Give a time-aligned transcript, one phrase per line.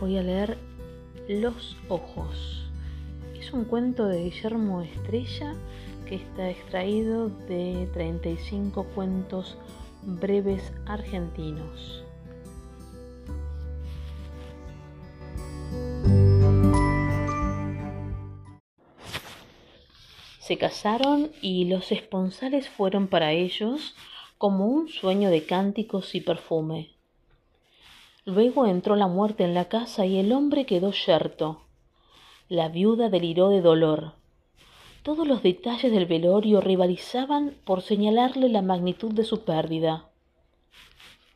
[0.00, 0.56] voy a leer
[1.28, 2.64] Los Ojos.
[3.38, 5.54] Es un cuento de Guillermo Estrella
[6.08, 9.58] que está extraído de 35 cuentos
[10.02, 12.02] breves argentinos.
[20.40, 23.94] Se casaron y los esponsales fueron para ellos
[24.38, 26.99] como un sueño de cánticos y perfume.
[28.24, 31.62] Luego entró la muerte en la casa y el hombre quedó yerto.
[32.48, 34.12] La viuda deliró de dolor.
[35.02, 40.10] Todos los detalles del velorio rivalizaban por señalarle la magnitud de su pérdida.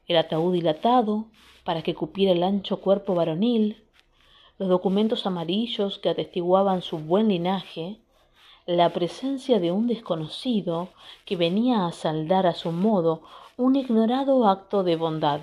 [0.06, 1.27] El ataúd dilatado
[1.65, 3.83] para que cupiera el ancho cuerpo varonil,
[4.59, 8.01] los documentos amarillos que atestiguaban su buen linaje,
[8.66, 10.89] la presencia de un desconocido
[11.25, 13.23] que venía a saldar a su modo
[13.56, 15.41] un ignorado acto de bondad.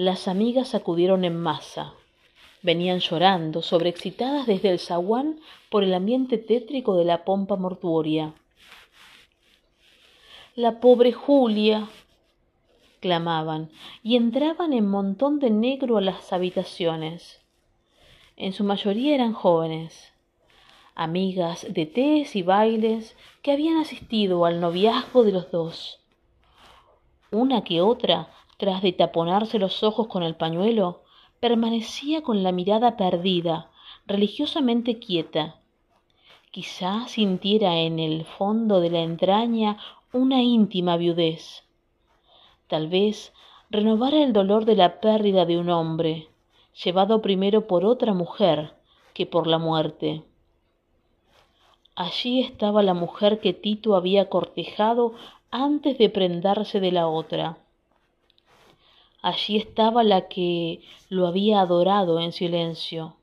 [0.00, 1.92] Las amigas acudieron en masa.
[2.62, 8.32] Venían llorando, sobreexcitadas desde el zaguán por el ambiente tétrico de la pompa mortuoria.
[10.56, 11.86] La pobre Julia,
[13.00, 13.68] clamaban,
[14.02, 17.42] y entraban en montón de negro a las habitaciones.
[18.38, 20.14] En su mayoría eran jóvenes,
[20.94, 25.99] amigas de tés y bailes que habían asistido al noviazgo de los dos.
[27.30, 28.28] Una que otra
[28.60, 31.00] tras de taponarse los ojos con el pañuelo,
[31.40, 33.70] permanecía con la mirada perdida,
[34.06, 35.56] religiosamente quieta.
[36.50, 39.78] Quizá sintiera en el fondo de la entraña
[40.12, 41.64] una íntima viudez.
[42.66, 43.32] Tal vez
[43.70, 46.28] renovara el dolor de la pérdida de un hombre,
[46.84, 48.74] llevado primero por otra mujer
[49.14, 50.22] que por la muerte.
[51.94, 55.14] Allí estaba la mujer que Tito había cortejado
[55.52, 57.58] antes de prendarse de la otra.
[59.20, 63.16] Allí estaba la que lo había adorado en silencio.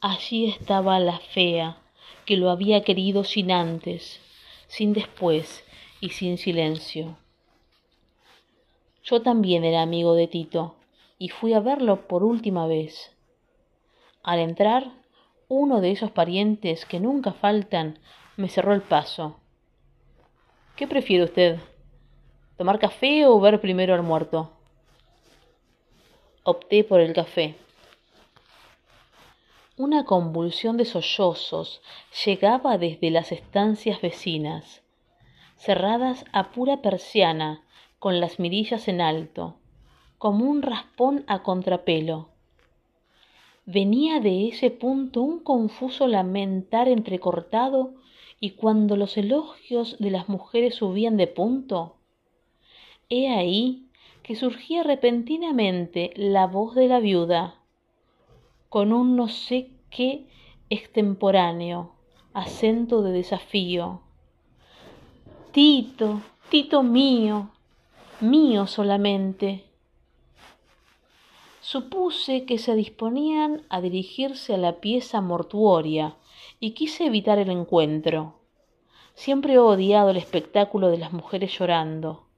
[0.00, 1.78] Allí estaba la fea
[2.26, 4.20] que lo había querido sin antes,
[4.68, 5.64] sin después
[6.00, 7.16] y sin silencio.
[9.02, 10.76] Yo también era amigo de Tito
[11.18, 13.12] y fui a verlo por última vez.
[14.22, 14.92] Al entrar,
[15.48, 17.98] uno de esos parientes que nunca faltan
[18.36, 19.41] me cerró el paso.
[20.76, 21.58] ¿Qué prefiere usted?
[22.56, 24.50] ¿Tomar café o ver primero al muerto?
[26.44, 27.56] Opté por el café.
[29.76, 31.82] Una convulsión de sollozos
[32.24, 34.82] llegaba desde las estancias vecinas,
[35.56, 37.62] cerradas a pura persiana,
[37.98, 39.56] con las mirillas en alto,
[40.16, 42.30] como un raspón a contrapelo.
[43.66, 47.94] Venía de ese punto un confuso lamentar entrecortado
[48.42, 51.94] y cuando los elogios de las mujeres subían de punto,
[53.08, 53.86] he ahí
[54.24, 57.54] que surgía repentinamente la voz de la viuda,
[58.68, 60.26] con un no sé qué
[60.70, 61.92] extemporáneo,
[62.34, 64.00] acento de desafío.
[65.52, 67.50] Tito, Tito mío,
[68.18, 69.66] mío solamente.
[71.60, 76.16] Supuse que se disponían a dirigirse a la pieza mortuoria
[76.62, 78.38] y quise evitar el encuentro.
[79.14, 82.28] Siempre he odiado el espectáculo de las mujeres llorando.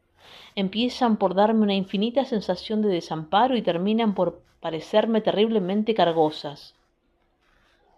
[0.55, 6.75] Empiezan por darme una infinita sensación de desamparo y terminan por parecerme terriblemente cargosas.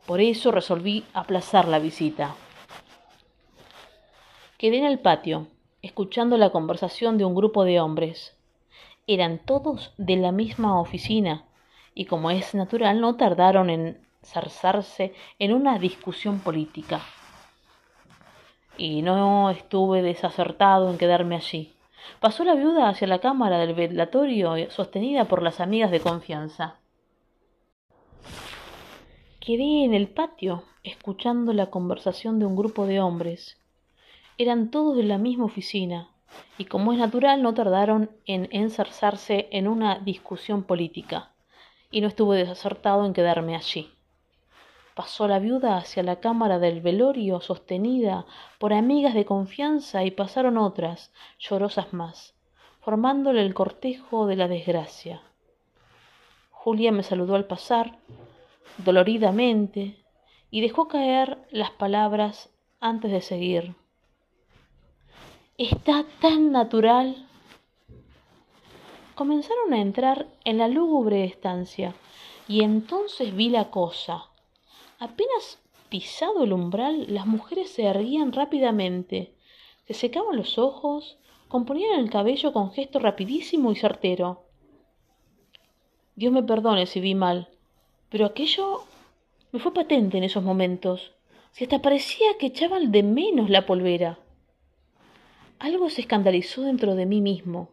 [0.05, 2.35] Por eso resolví aplazar la visita.
[4.59, 5.47] Quedé en el patio,
[5.81, 8.37] escuchando la conversación de un grupo de hombres.
[9.07, 11.45] Eran todos de la misma oficina,
[11.95, 17.01] y como es natural, no tardaron en zarzarse en una discusión política.
[18.77, 21.73] Y no estuve desacertado en quedarme allí.
[22.21, 26.77] Pasó la viuda hacia la cámara del velatorio sostenida por las amigas de confianza.
[29.41, 33.59] Quedé en el patio escuchando la conversación de un grupo de hombres.
[34.39, 36.11] Eran todos de la misma oficina,
[36.59, 41.33] y como es natural no tardaron en enzarzarse en una discusión política,
[41.91, 43.96] y no estuve desacertado en quedarme allí.
[44.97, 48.25] Pasó la viuda hacia la cámara del velorio sostenida
[48.59, 52.35] por amigas de confianza y pasaron otras, llorosas más,
[52.81, 55.21] formándole el cortejo de la desgracia.
[56.51, 57.99] Julia me saludó al pasar,
[58.79, 60.03] doloridamente,
[60.51, 62.49] y dejó caer las palabras
[62.81, 63.75] antes de seguir.
[65.59, 67.29] Está tan natural.
[69.15, 71.95] Comenzaron a entrar en la lúgubre estancia,
[72.49, 74.31] y entonces vi la cosa.
[74.99, 75.59] Apenas
[75.91, 79.35] pisado el umbral, las mujeres se erguían rápidamente,
[79.87, 84.45] se secaban los ojos, componían el cabello con gesto rapidísimo y certero.
[86.15, 87.49] Dios me perdone si vi mal,
[88.09, 88.85] pero aquello
[89.53, 91.13] me fue patente en esos momentos.
[91.53, 94.19] Si hasta parecía que echaban de menos la polvera.
[95.59, 97.69] Algo se escandalizó dentro de mí mismo.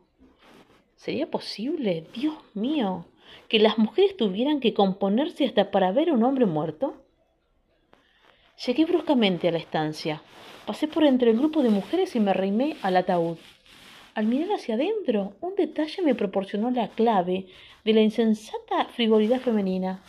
[0.95, 3.05] ¿Sería posible, Dios mío,
[3.47, 6.95] que las mujeres tuvieran que componerse hasta para ver a un hombre muerto?
[8.65, 10.21] Llegué bruscamente a la estancia.
[10.65, 13.37] Pasé por entre el grupo de mujeres y me arrimé al ataúd.
[14.15, 17.47] Al mirar hacia adentro, un detalle me proporcionó la clave
[17.83, 20.03] de la insensata frivolidad femenina.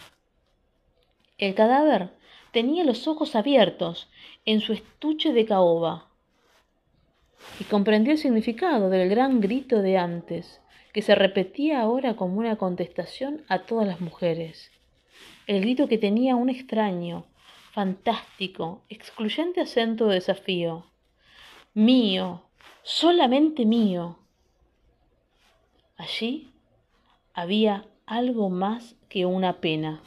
[1.38, 2.10] El cadáver
[2.52, 4.08] tenía los ojos abiertos
[4.44, 6.08] en su estuche de caoba
[7.58, 10.60] y comprendió el significado del gran grito de antes,
[10.92, 14.70] que se repetía ahora como una contestación a todas las mujeres.
[15.46, 17.26] El grito que tenía un extraño,
[17.74, 20.86] fantástico, excluyente acento de desafío.
[21.74, 22.42] Mío,
[22.84, 24.16] solamente mío.
[25.96, 26.52] Allí
[27.32, 30.00] había algo más que una pena.